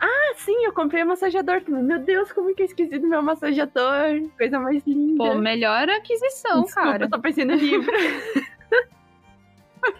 Ah, 0.00 0.34
sim, 0.36 0.64
eu 0.64 0.72
comprei 0.72 1.02
um 1.04 1.08
massageador 1.08 1.60
também. 1.62 1.82
Meu 1.82 1.98
Deus, 1.98 2.32
como 2.32 2.54
que 2.54 2.62
eu 2.62 2.66
esqueci 2.66 2.98
do 2.98 3.06
meu 3.08 3.22
massageador? 3.22 4.28
Coisa 4.36 4.58
mais 4.58 4.82
linda. 4.86 5.16
Pô, 5.24 5.34
melhor 5.36 5.88
aquisição, 5.88 6.62
Desculpa, 6.62 6.90
cara. 6.90 7.04
eu 7.04 7.10
tô 7.10 7.18
pensando 7.20 7.50
no 7.50 7.56
livro. 7.56 7.92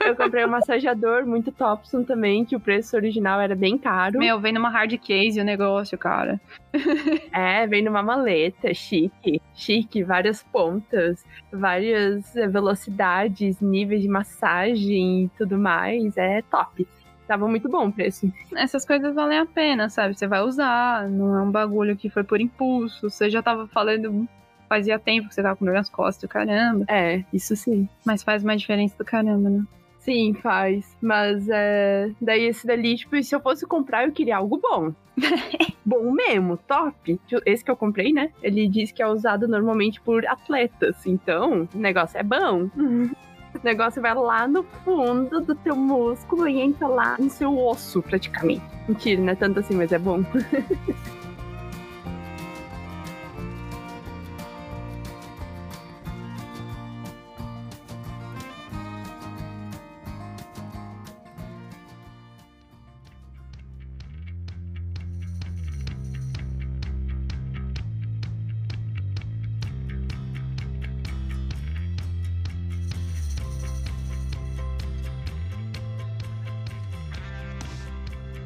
eu 0.00 0.16
comprei 0.16 0.44
um 0.44 0.48
massageador 0.48 1.26
muito 1.26 1.52
Topson 1.52 2.02
também, 2.02 2.44
que 2.44 2.56
o 2.56 2.60
preço 2.60 2.96
original 2.96 3.40
era 3.40 3.54
bem 3.54 3.76
caro. 3.78 4.18
Meu, 4.18 4.40
vem 4.40 4.52
numa 4.52 4.68
hard 4.68 4.96
case 4.98 5.40
o 5.40 5.44
negócio, 5.44 5.96
cara. 5.98 6.40
É, 7.32 7.66
vem 7.66 7.82
numa 7.82 8.02
maleta, 8.02 8.72
chique, 8.72 9.40
chique, 9.54 10.02
várias 10.02 10.42
pontas, 10.42 11.24
várias 11.52 12.34
eh, 12.36 12.46
velocidades, 12.46 13.60
níveis 13.60 14.02
de 14.02 14.08
massagem 14.08 15.24
e 15.24 15.28
tudo 15.36 15.58
mais. 15.58 16.16
É 16.16 16.42
top. 16.42 16.86
Tava 17.26 17.48
muito 17.48 17.68
bom 17.68 17.88
o 17.88 17.92
preço. 17.92 18.30
Essas 18.54 18.84
coisas 18.84 19.14
valem 19.14 19.38
a 19.38 19.46
pena, 19.46 19.88
sabe? 19.88 20.14
Você 20.14 20.26
vai 20.26 20.42
usar, 20.42 21.08
não 21.08 21.36
é 21.36 21.42
um 21.42 21.50
bagulho 21.50 21.96
que 21.96 22.10
foi 22.10 22.22
por 22.22 22.40
impulso. 22.40 23.08
Você 23.10 23.30
já 23.30 23.42
tava 23.42 23.66
falando, 23.66 24.28
fazia 24.74 24.98
tempo 24.98 25.28
que 25.28 25.34
você 25.34 25.42
tava 25.42 25.56
com 25.56 25.64
dor 25.64 25.74
nas 25.74 25.88
costas, 25.88 26.28
caramba. 26.28 26.84
É, 26.88 27.22
isso 27.32 27.54
sim. 27.54 27.88
Mas 28.04 28.22
faz 28.22 28.42
uma 28.42 28.56
diferença 28.56 28.96
do 28.98 29.04
caramba, 29.04 29.48
né? 29.48 29.64
Sim, 30.00 30.34
faz. 30.34 30.96
Mas 31.00 31.48
é. 31.48 32.10
Daí 32.20 32.44
esse 32.44 32.66
dali, 32.66 32.96
tipo, 32.96 33.22
se 33.22 33.34
eu 33.34 33.40
fosse 33.40 33.66
comprar, 33.66 34.04
eu 34.04 34.12
queria 34.12 34.36
algo 34.36 34.58
bom. 34.58 34.92
bom 35.86 36.10
mesmo, 36.10 36.56
top. 36.56 37.20
Esse 37.46 37.64
que 37.64 37.70
eu 37.70 37.76
comprei, 37.76 38.12
né? 38.12 38.30
Ele 38.42 38.68
diz 38.68 38.90
que 38.90 39.02
é 39.02 39.06
usado 39.06 39.46
normalmente 39.46 40.00
por 40.00 40.26
atletas. 40.26 41.06
Então, 41.06 41.68
o 41.72 41.78
negócio 41.78 42.18
é 42.18 42.22
bom. 42.22 42.68
O 43.54 43.64
negócio 43.64 44.02
vai 44.02 44.12
lá 44.12 44.48
no 44.48 44.64
fundo 44.64 45.40
do 45.40 45.54
teu 45.54 45.76
músculo 45.76 46.48
e 46.48 46.60
entra 46.60 46.88
lá 46.88 47.16
no 47.20 47.30
seu 47.30 47.56
osso, 47.56 48.02
praticamente. 48.02 48.64
Mentira, 48.88 49.22
não 49.22 49.28
é 49.28 49.36
tanto 49.36 49.60
assim, 49.60 49.76
mas 49.76 49.92
é 49.92 49.98
bom. 49.98 50.24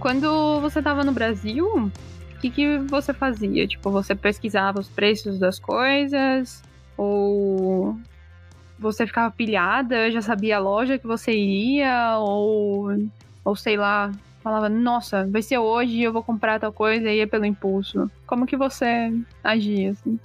Quando 0.09 0.59
você 0.63 0.81
tava 0.81 1.05
no 1.05 1.13
Brasil, 1.13 1.67
o 1.69 2.39
que, 2.41 2.49
que 2.49 2.79
você 2.79 3.13
fazia? 3.13 3.67
Tipo, 3.67 3.91
você 3.91 4.15
pesquisava 4.15 4.81
os 4.81 4.89
preços 4.89 5.39
das 5.39 5.59
coisas? 5.59 6.63
Ou 6.97 7.95
você 8.79 9.07
ficava 9.07 9.31
pilhada, 9.31 10.11
já 10.11 10.23
sabia 10.23 10.57
a 10.57 10.61
loja 10.61 10.97
que 10.97 11.07
você 11.07 11.33
iria? 11.33 12.17
Ou, 12.17 12.89
ou 13.45 13.55
sei 13.55 13.77
lá, 13.77 14.11
falava, 14.43 14.71
nossa, 14.71 15.27
vai 15.27 15.43
ser 15.43 15.59
hoje, 15.59 16.01
eu 16.01 16.11
vou 16.11 16.23
comprar 16.23 16.59
tal 16.59 16.73
coisa 16.73 17.11
e 17.11 17.19
ia 17.19 17.29
pelo 17.29 17.45
impulso. 17.45 18.11
Como 18.27 18.47
que 18.47 18.57
você 18.57 19.13
agia, 19.45 19.91
assim? 19.91 20.19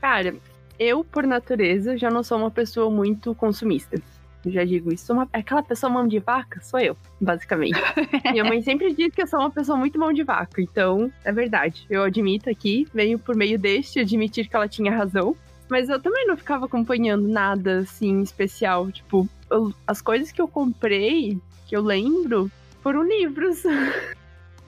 Cara, 0.00 0.34
eu, 0.76 1.04
por 1.04 1.24
natureza, 1.24 1.96
já 1.96 2.10
não 2.10 2.24
sou 2.24 2.36
uma 2.36 2.50
pessoa 2.50 2.90
muito 2.90 3.32
consumista. 3.32 4.02
Eu 4.46 4.52
já 4.52 4.64
digo 4.64 4.92
isso. 4.92 5.12
Uma, 5.12 5.28
aquela 5.32 5.60
pessoa 5.62 5.92
mão 5.92 6.06
de 6.06 6.20
vaca 6.20 6.60
sou 6.62 6.78
eu, 6.78 6.96
basicamente. 7.20 7.78
Minha 8.30 8.44
mãe 8.44 8.62
sempre 8.62 8.94
diz 8.94 9.12
que 9.12 9.20
eu 9.22 9.26
sou 9.26 9.40
uma 9.40 9.50
pessoa 9.50 9.76
muito 9.76 9.98
mão 9.98 10.12
de 10.12 10.22
vaca. 10.22 10.62
Então, 10.62 11.10
é 11.24 11.32
verdade. 11.32 11.84
Eu 11.90 12.04
admito 12.04 12.48
aqui, 12.48 12.86
venho 12.94 13.18
por 13.18 13.34
meio 13.34 13.58
deste 13.58 13.98
admitir 13.98 14.48
que 14.48 14.54
ela 14.54 14.68
tinha 14.68 14.94
razão. 14.96 15.34
Mas 15.68 15.88
eu 15.88 16.00
também 16.00 16.24
não 16.28 16.36
ficava 16.36 16.66
acompanhando 16.66 17.26
nada 17.26 17.78
assim 17.80 18.22
especial. 18.22 18.88
Tipo, 18.92 19.28
eu- 19.50 19.74
as 19.84 20.00
coisas 20.00 20.30
que 20.30 20.40
eu 20.40 20.46
comprei, 20.46 21.36
que 21.66 21.76
eu 21.76 21.82
lembro, 21.82 22.48
foram 22.82 23.02
livros. 23.02 23.64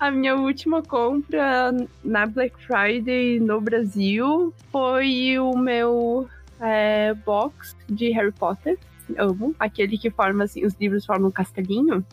A 0.00 0.10
minha 0.12 0.36
última 0.36 0.80
compra 0.82 1.72
na 2.04 2.24
Black 2.26 2.54
Friday 2.64 3.40
no 3.40 3.60
Brasil 3.60 4.54
foi 4.70 5.36
o 5.40 5.56
meu 5.56 6.28
é, 6.60 7.14
box 7.26 7.76
de 7.88 8.10
Harry 8.10 8.30
Potter. 8.32 8.78
Amo. 9.16 9.54
Aquele 9.58 9.96
que 9.96 10.10
forma, 10.10 10.44
assim, 10.44 10.64
os 10.64 10.74
livros 10.74 11.06
formam 11.06 11.28
um 11.28 11.32
castelinho. 11.32 12.04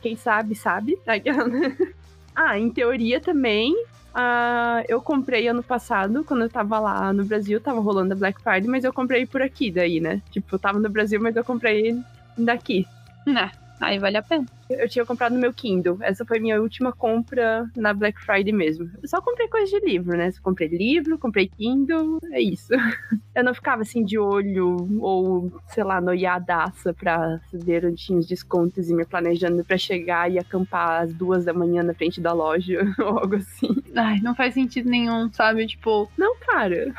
Quem 0.00 0.16
sabe, 0.16 0.54
sabe. 0.54 0.98
ah, 2.34 2.58
em 2.58 2.70
teoria 2.70 3.20
também. 3.20 3.74
ah, 4.14 4.82
eu 4.88 5.00
comprei 5.00 5.48
ano 5.48 5.62
passado, 5.62 6.24
quando 6.24 6.42
eu 6.42 6.48
tava 6.48 6.78
lá 6.78 7.12
no 7.12 7.24
Brasil, 7.24 7.60
tava 7.60 7.80
rolando 7.80 8.12
a 8.12 8.16
Black 8.16 8.40
Friday, 8.40 8.68
mas 8.68 8.84
eu 8.84 8.92
comprei 8.92 9.26
por 9.26 9.42
aqui 9.42 9.70
daí, 9.70 10.00
né? 10.00 10.22
Tipo, 10.30 10.54
eu 10.54 10.58
tava 10.58 10.78
no 10.78 10.88
Brasil, 10.88 11.20
mas 11.20 11.36
eu 11.36 11.44
comprei 11.44 11.98
daqui. 12.36 12.86
Né, 13.26 13.50
aí 13.80 13.98
vale 13.98 14.16
a 14.16 14.22
pena. 14.22 14.46
Eu 14.68 14.88
tinha 14.88 15.04
comprado 15.04 15.32
no 15.34 15.40
meu 15.40 15.52
Kindle. 15.52 15.98
Essa 16.00 16.24
foi 16.24 16.38
minha 16.38 16.60
última 16.60 16.92
compra 16.92 17.68
na 17.76 17.94
Black 17.94 18.20
Friday 18.20 18.52
mesmo. 18.52 18.90
Eu 19.02 19.08
só 19.08 19.20
comprei 19.20 19.48
coisa 19.48 19.66
de 19.70 19.84
livro, 19.86 20.16
né? 20.16 20.30
Comprei 20.42 20.68
livro, 20.68 21.18
comprei 21.18 21.48
Kindle, 21.48 22.18
é 22.32 22.40
isso. 22.40 22.72
Eu 23.34 23.44
não 23.44 23.54
ficava 23.54 23.82
assim 23.82 24.04
de 24.04 24.18
olho 24.18 24.76
ou, 25.00 25.52
sei 25.68 25.84
lá, 25.84 26.00
noiadaça 26.00 26.94
pra 26.94 27.38
saber 27.50 27.84
onde 27.84 27.96
tinha 27.96 28.18
os 28.18 28.26
descontos 28.26 28.88
e 28.88 28.94
me 28.94 29.04
planejando 29.04 29.64
pra 29.64 29.76
chegar 29.76 30.30
e 30.30 30.38
acampar 30.38 31.02
às 31.02 31.12
duas 31.12 31.44
da 31.44 31.52
manhã 31.52 31.82
na 31.82 31.94
frente 31.94 32.20
da 32.20 32.32
loja 32.32 32.80
ou 32.98 33.18
algo 33.18 33.36
assim. 33.36 33.82
Ai, 33.94 34.20
não 34.20 34.34
faz 34.34 34.54
sentido 34.54 34.88
nenhum, 34.88 35.30
sabe? 35.32 35.66
Tipo, 35.66 36.10
Não, 36.16 36.36
cara. 36.38 36.92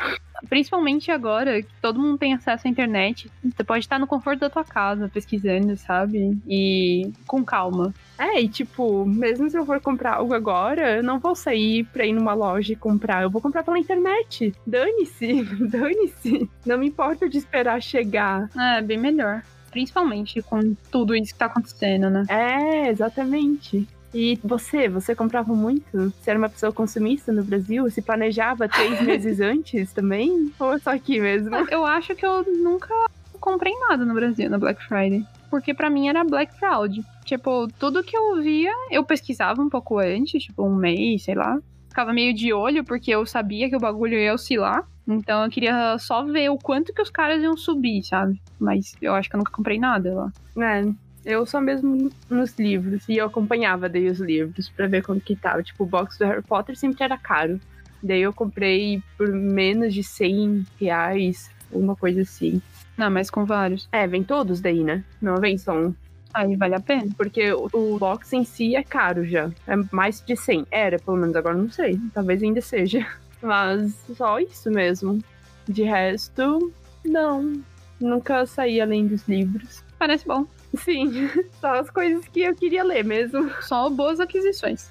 Principalmente 0.50 1.12
agora 1.12 1.62
que 1.62 1.74
todo 1.82 2.00
mundo 2.00 2.18
tem 2.18 2.34
acesso 2.34 2.68
à 2.68 2.70
internet, 2.70 3.32
você 3.44 3.64
pode 3.64 3.80
estar 3.80 4.00
no 4.00 4.08
conforto 4.08 4.40
da 4.40 4.50
tua 4.50 4.64
casa 4.64 5.10
pesquisando, 5.10 5.76
sabe? 5.78 6.38
E 6.48 7.12
com 7.26 7.44
calma. 7.44 7.94
É, 8.18 8.42
e 8.42 8.48
tipo, 8.48 9.06
mesmo 9.06 9.50
se 9.50 9.58
eu 9.58 9.66
for 9.66 9.80
comprar 9.80 10.16
algo 10.16 10.34
agora, 10.34 10.98
eu 10.98 11.04
não 11.04 11.20
vou 11.20 11.36
sair 11.36 11.84
pra 11.86 12.06
ir 12.06 12.14
numa 12.14 12.34
loja 12.34 12.74
e 12.74 12.76
comprar. 12.76 13.24
Eu 13.24 13.30
vou 13.30 13.42
comprar 13.42 13.64
pela 13.64 13.80
internet. 13.80 14.54
Dane-se, 14.66 15.44
dane-se. 15.70 16.50
Não 16.66 16.78
me 16.78 16.88
importa 16.88 17.30
de 17.30 17.38
esperar 17.38 17.82
chegar. 17.82 18.50
É, 18.58 18.82
bem 18.82 18.98
melhor. 18.98 19.44
Principalmente 19.72 20.42
com 20.42 20.76
tudo 20.92 21.16
isso 21.16 21.34
que 21.34 21.40
tá 21.40 21.46
acontecendo, 21.46 22.10
né? 22.10 22.26
É, 22.30 22.90
exatamente. 22.90 23.88
E 24.14 24.40
você, 24.44 24.88
você 24.88 25.16
comprava 25.16 25.54
muito? 25.54 25.86
Você 25.92 26.30
era 26.30 26.40
uma 26.40 26.50
pessoa 26.50 26.72
consumista 26.72 27.32
no 27.32 27.44
Brasil? 27.44 27.90
Se 27.90 28.02
planejava 28.02 28.68
três 28.68 29.00
meses 29.04 29.40
antes 29.40 29.92
também? 29.94 30.52
Ou 30.60 30.74
é 30.74 30.80
só 30.80 30.92
aqui 30.92 31.20
mesmo? 31.20 31.56
Eu 31.70 31.86
acho 31.86 32.16
que 32.16 32.26
eu 32.26 32.44
nunca 32.44 32.94
comprei 33.40 33.74
nada 33.88 34.06
no 34.06 34.14
Brasil 34.14 34.50
na 34.50 34.58
Black 34.58 34.84
Friday. 34.86 35.26
Porque 35.50 35.74
pra 35.74 35.90
mim 35.90 36.08
era 36.08 36.24
Black 36.24 36.58
Fraud. 36.58 37.02
Tipo, 37.24 37.68
tudo 37.80 38.04
que 38.04 38.18
eu 38.18 38.42
via, 38.42 38.72
eu 38.92 39.04
pesquisava 39.04 39.62
um 39.62 39.70
pouco 39.70 40.00
antes, 40.00 40.44
tipo 40.44 40.66
um 40.66 40.76
mês, 40.76 41.24
sei 41.24 41.36
lá. 41.36 41.60
Ficava 41.90 42.14
meio 42.14 42.34
de 42.34 42.54
olho, 42.54 42.84
porque 42.84 43.12
eu 43.12 43.26
sabia 43.26 43.70
que 43.70 43.76
o 43.76 43.80
bagulho 43.80 44.18
ia 44.18 44.34
oscilar. 44.34 44.86
Então 45.08 45.44
eu 45.44 45.50
queria 45.50 45.98
só 46.00 46.24
ver 46.24 46.50
o 46.50 46.58
quanto 46.58 46.94
que 46.94 47.02
os 47.02 47.10
caras 47.10 47.42
iam 47.42 47.56
subir, 47.56 48.04
sabe? 48.04 48.42
Mas 48.60 48.96
eu 49.02 49.14
acho 49.14 49.30
que 49.30 49.36
eu 49.36 49.40
nunca 49.40 49.52
comprei 49.52 49.80
nada 49.80 50.14
lá. 50.14 50.32
É, 50.64 50.86
eu 51.28 51.46
só 51.46 51.60
mesmo 51.60 52.10
nos 52.30 52.58
livros. 52.58 53.04
E 53.08 53.18
eu 53.18 53.26
acompanhava 53.26 53.90
daí 53.90 54.10
os 54.10 54.20
livros 54.20 54.70
pra 54.70 54.88
ver 54.88 55.04
como 55.04 55.20
que 55.20 55.36
tava. 55.36 55.62
Tipo, 55.62 55.84
o 55.84 55.88
box 55.88 56.18
do 56.18 56.26
Harry 56.26 56.42
Potter 56.42 56.78
sempre 56.78 57.04
era 57.04 57.18
caro. 57.18 57.60
Daí 58.02 58.22
eu 58.22 58.32
comprei 58.32 59.04
por 59.18 59.28
menos 59.28 59.94
de 59.94 60.04
100 60.04 60.66
reais, 60.80 61.52
uma 61.70 61.96
coisa 61.96 62.22
assim. 62.22 62.62
Não, 62.98 63.12
mas 63.12 63.30
com 63.30 63.44
vários. 63.44 63.90
É, 63.92 64.08
vem 64.08 64.24
todos 64.24 64.62
daí, 64.62 64.84
né? 64.84 65.04
Não 65.22 65.36
vem 65.38 65.58
só 65.58 65.78
um. 65.78 65.94
Aí 66.34 66.56
vale 66.56 66.76
a 66.76 66.80
pena. 66.80 67.12
Porque 67.18 67.52
o, 67.52 67.68
o 67.74 68.00
box 68.00 68.32
em 68.32 68.46
si 68.46 68.76
é 68.76 68.84
caro 68.84 69.26
já. 69.26 69.52
É 69.68 69.76
mais 69.92 70.22
de 70.22 70.36
100. 70.36 70.66
Era, 70.72 70.98
pelo 70.98 71.18
menos, 71.18 71.36
agora 71.36 71.58
não 71.58 71.70
sei. 71.70 72.00
Talvez 72.14 72.42
ainda 72.42 72.62
seja. 72.62 73.06
Mas 73.42 73.94
só 74.16 74.40
isso 74.40 74.72
mesmo. 74.72 75.22
De 75.68 75.84
resto, 75.84 76.72
não. 77.04 77.62
Nunca 78.00 78.46
saí 78.46 78.80
além 78.80 79.08
dos 79.08 79.28
livros. 79.28 79.84
Parece 80.00 80.26
bom. 80.26 80.46
Sim, 80.76 81.30
só 81.60 81.80
as 81.80 81.90
coisas 81.90 82.28
que 82.28 82.42
eu 82.42 82.56
queria 82.56 82.84
ler 82.84 83.04
mesmo. 83.04 83.50
Só 83.62 83.90
boas 83.90 84.20
aquisições. 84.20 84.90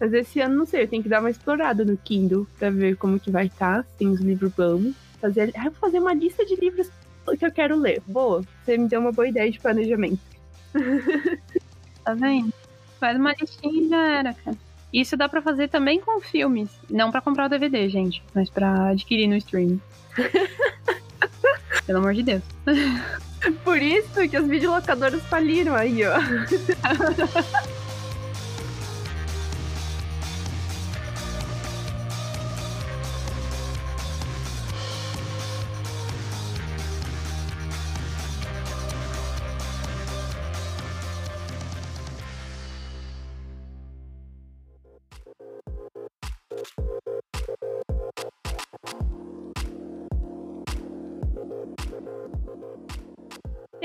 Mas 0.00 0.12
esse 0.12 0.40
ano, 0.40 0.56
não 0.56 0.66
sei, 0.66 0.82
eu 0.82 0.88
tenho 0.88 1.02
que 1.02 1.08
dar 1.08 1.20
uma 1.20 1.30
explorada 1.30 1.84
no 1.84 1.96
Kindle 1.96 2.46
pra 2.58 2.70
ver 2.70 2.96
como 2.96 3.18
que 3.18 3.30
vai 3.30 3.46
estar. 3.46 3.82
Tá, 3.82 3.88
tem 3.98 4.08
os 4.08 4.20
livros 4.20 4.52
bons. 4.52 4.94
Fazer, 5.20 5.52
eu 5.54 5.62
vou 5.62 5.72
fazer 5.72 5.98
uma 5.98 6.12
lista 6.14 6.44
de 6.44 6.56
livros 6.56 6.90
que 7.38 7.44
eu 7.44 7.50
quero 7.50 7.76
ler. 7.76 8.02
Boa, 8.06 8.42
você 8.64 8.76
me 8.76 8.88
deu 8.88 9.00
uma 9.00 9.12
boa 9.12 9.26
ideia 9.28 9.50
de 9.50 9.58
planejamento. 9.58 10.20
Tá 12.06 12.14
vendo? 12.14 12.54
Faz 13.00 13.18
uma 13.18 13.32
listinha 13.32 13.82
e 13.82 13.88
já 13.88 14.18
era, 14.18 14.32
cara. 14.32 14.56
Isso 14.92 15.16
dá 15.16 15.28
para 15.28 15.42
fazer 15.42 15.68
também 15.68 16.00
com 16.00 16.20
filmes. 16.20 16.70
Não 16.88 17.10
para 17.10 17.20
comprar 17.20 17.46
o 17.46 17.48
DVD, 17.48 17.88
gente, 17.88 18.22
mas 18.32 18.48
para 18.48 18.90
adquirir 18.90 19.26
no 19.26 19.36
streaming. 19.36 19.80
Pelo 21.84 21.98
amor 21.98 22.14
de 22.14 22.22
Deus. 22.22 22.42
Por 23.64 23.80
isso 23.80 24.28
que 24.28 24.36
as 24.36 24.46
videolocadoras 24.46 25.22
faliram 25.24 25.74
aí, 25.74 26.02
ó. 26.04 26.16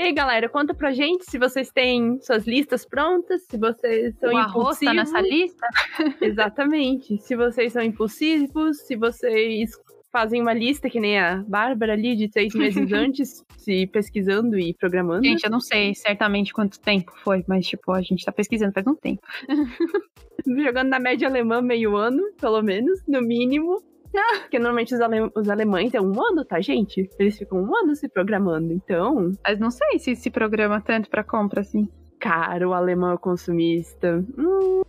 E 0.02 0.06
aí, 0.06 0.12
galera, 0.12 0.48
conta 0.48 0.74
pra 0.74 0.90
gente 0.90 1.24
se 1.30 1.38
vocês 1.38 1.70
têm 1.70 2.20
suas 2.22 2.44
listas 2.44 2.84
prontas, 2.84 3.44
se 3.48 3.56
vocês 3.56 4.12
são 4.18 4.32
o 4.32 4.36
arroz 4.36 4.80
tá 4.80 4.92
nessa 4.92 5.20
lista? 5.20 5.64
Exatamente. 6.20 7.18
Se 7.18 7.36
vocês 7.36 7.72
são 7.72 7.80
impulsivos, 7.80 8.78
se 8.78 8.96
vocês 8.96 9.70
fazem 10.10 10.42
uma 10.42 10.52
lista 10.52 10.90
que 10.90 10.98
nem 10.98 11.20
a 11.20 11.44
Bárbara 11.46 11.92
ali 11.92 12.16
de 12.16 12.28
três 12.28 12.52
meses 12.52 12.90
antes, 12.92 13.44
se 13.56 13.86
pesquisando 13.86 14.58
e 14.58 14.74
programando. 14.74 15.24
Gente, 15.24 15.44
eu 15.44 15.50
não 15.52 15.60
sei 15.60 15.94
certamente 15.94 16.52
quanto 16.52 16.80
tempo 16.80 17.12
foi, 17.22 17.44
mas 17.46 17.64
tipo, 17.64 17.92
a 17.92 18.02
gente 18.02 18.24
tá 18.24 18.32
pesquisando 18.32 18.72
faz 18.72 18.84
um 18.88 18.96
tempo. 18.96 19.22
Jogando 20.64 20.88
na 20.88 20.98
média 20.98 21.28
alemã 21.28 21.62
meio 21.62 21.94
ano, 21.94 22.24
pelo 22.40 22.60
menos, 22.60 23.06
no 23.06 23.22
mínimo. 23.22 23.80
Porque 24.42 24.58
normalmente 24.58 24.94
os, 24.94 25.00
ale 25.00 25.30
os 25.34 25.48
alemães 25.48 25.94
é 25.94 26.00
um 26.00 26.12
ano, 26.22 26.44
tá, 26.44 26.60
gente? 26.60 27.08
Eles 27.18 27.38
ficam 27.38 27.62
um 27.62 27.76
ano 27.76 27.94
se 27.94 28.08
programando, 28.08 28.72
então. 28.72 29.32
Mas 29.44 29.58
não 29.58 29.70
sei 29.70 29.98
se 29.98 30.14
se 30.14 30.30
programa 30.30 30.80
tanto 30.80 31.08
pra 31.08 31.24
compra 31.24 31.60
assim. 31.60 31.88
Cara, 32.20 32.68
o 32.68 32.74
alemão 32.74 33.12
é 33.12 33.18
consumista. 33.18 34.24
Hum. 34.38 34.82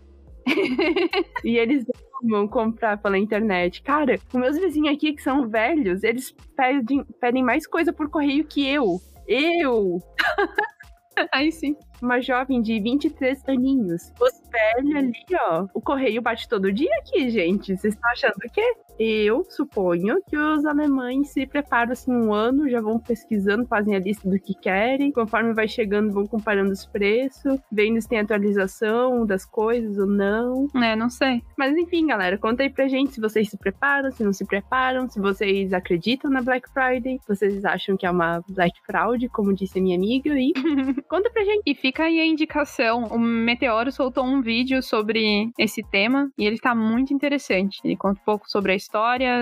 e 1.43 1.57
eles 1.57 1.85
vão 2.23 2.47
comprar 2.47 2.97
pela 2.97 3.17
internet. 3.17 3.81
Cara, 3.81 4.15
os 4.15 4.39
meus 4.39 4.57
vizinhos 4.57 4.95
aqui 4.95 5.13
que 5.13 5.21
são 5.21 5.47
velhos, 5.49 6.03
eles 6.03 6.35
pedem, 6.55 7.03
pedem 7.19 7.43
mais 7.43 7.65
coisa 7.65 7.91
por 7.91 8.09
correio 8.09 8.45
que 8.45 8.67
eu. 8.67 8.99
Eu! 9.27 9.99
Aí 11.31 11.51
sim. 11.51 11.75
Uma 12.01 12.19
jovem 12.19 12.61
de 12.61 12.79
23 12.79 13.47
aninhos. 13.47 14.11
Os 14.19 14.41
velhos 14.51 14.95
ali, 14.95 15.25
ó. 15.39 15.67
O 15.73 15.81
correio 15.81 16.21
bate 16.21 16.49
todo 16.49 16.71
dia 16.71 16.93
aqui, 16.97 17.29
gente. 17.29 17.77
Vocês 17.77 17.93
estão 17.93 18.11
achando 18.11 18.35
o 18.35 18.51
quê? 18.51 18.75
Eu 18.97 19.43
suponho 19.49 20.21
que 20.27 20.37
os 20.37 20.65
alemães 20.65 21.29
se 21.29 21.45
preparam 21.45 21.91
assim 21.91 22.11
um 22.11 22.33
ano, 22.33 22.69
já 22.69 22.79
vão 22.79 22.99
pesquisando, 22.99 23.65
fazem 23.65 23.95
a 23.95 23.99
lista 23.99 24.29
do 24.29 24.39
que 24.39 24.53
querem, 24.53 25.11
conforme 25.11 25.53
vai 25.53 25.67
chegando, 25.67 26.13
vão 26.13 26.25
comparando 26.25 26.71
os 26.71 26.85
preços, 26.85 27.59
vendo 27.71 27.99
se 27.99 28.07
tem 28.07 28.19
atualização 28.19 29.25
das 29.25 29.45
coisas 29.45 29.97
ou 29.97 30.05
não. 30.05 30.67
É, 30.75 30.95
não 30.95 31.09
sei. 31.09 31.43
Mas 31.57 31.75
enfim, 31.75 32.07
galera, 32.07 32.37
conta 32.37 32.63
aí 32.63 32.69
pra 32.69 32.87
gente 32.87 33.13
se 33.13 33.21
vocês 33.21 33.49
se 33.49 33.57
preparam, 33.57 34.11
se 34.11 34.23
não 34.23 34.33
se 34.33 34.45
preparam, 34.45 35.09
se 35.09 35.19
vocês 35.19 35.73
acreditam 35.73 36.29
na 36.29 36.41
Black 36.41 36.69
Friday, 36.71 37.19
se 37.19 37.27
vocês 37.27 37.65
acham 37.65 37.97
que 37.97 38.05
é 38.05 38.11
uma 38.11 38.41
Black 38.49 38.79
Fraud, 38.85 39.27
como 39.29 39.53
disse 39.53 39.79
a 39.79 39.81
minha 39.81 39.97
amiga, 39.97 40.29
e 40.37 40.53
conta 41.09 41.29
pra 41.29 41.43
gente. 41.43 41.63
E 41.65 41.75
fica 41.75 42.03
aí 42.03 42.19
a 42.19 42.25
indicação: 42.25 43.05
o 43.05 43.19
Meteoro 43.19 43.91
soltou 43.91 44.23
um 44.23 44.41
vídeo 44.41 44.81
sobre 44.81 45.51
esse 45.57 45.81
tema 45.83 46.31
e 46.37 46.45
ele 46.45 46.59
tá 46.59 46.75
muito 46.75 47.13
interessante. 47.13 47.79
Ele 47.83 47.97
conta 47.97 48.21
um 48.21 48.25
pouco 48.25 48.49
sobre 48.49 48.71
a 48.71 48.75
história 48.75 48.92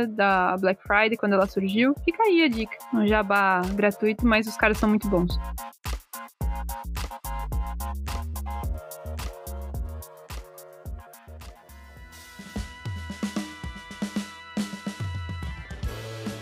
da 0.08 0.58
Black 0.58 0.82
Friday 0.82 1.18
quando 1.18 1.34
ela 1.34 1.46
surgiu. 1.46 1.94
Fica 2.06 2.24
aí 2.24 2.44
a 2.44 2.48
dica. 2.48 2.78
Um 2.94 3.06
jabá 3.06 3.62
gratuito, 3.76 4.26
mas 4.26 4.48
os 4.48 4.56
caras 4.56 4.78
são 4.78 4.90
muito 4.90 5.08
bons. 5.10 5.38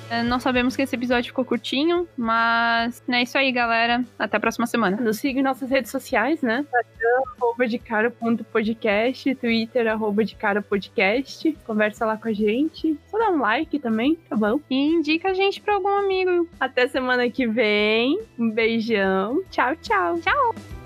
É, 0.10 0.24
não 0.24 0.40
sabemos 0.40 0.76
que 0.76 0.82
esse 0.82 0.96
episódio 0.96 1.30
ficou 1.30 1.46
curtinho, 1.46 2.08
mas 2.18 3.04
é 3.08 3.22
isso 3.22 3.38
aí, 3.38 3.52
galera. 3.52 4.04
Até 4.18 4.38
a 4.38 4.40
próxima 4.40 4.66
semana. 4.66 4.98
Nos 4.98 5.18
siga 5.18 5.40
em 5.40 5.44
nossas 5.44 5.70
redes 5.70 5.92
sociais, 5.92 6.42
né? 6.42 6.62
Instagram, 6.62 7.22
arroba 7.38 7.68
de 7.68 7.78
cara.podcast, 7.78 9.36
Twitter, 9.36 9.88
arroba 9.88 10.26
de 10.26 10.36
cara 10.36 10.62
podcast. 10.62 11.56
Conversa 11.66 12.06
lá 12.06 12.18
com 12.18 12.28
a 12.28 12.34
gente. 12.34 12.98
Só 13.08 13.18
dá 13.20 13.30
um 13.30 13.40
like 13.40 13.78
também, 13.80 14.16
tá 14.28 14.36
bom? 14.36 14.60
E 14.70 14.76
indica 14.76 15.30
a 15.30 15.34
gente 15.34 15.62
pra 15.62 15.76
algum 15.76 15.90
amigo. 15.90 16.50
Até 16.60 16.88
semana 16.88 17.30
que 17.30 17.48
vem. 17.48 18.20
Um 18.38 18.50
beijão. 18.50 19.44
Tchau, 19.52 19.76
tchau. 19.76 20.20
Tchau. 20.20 20.79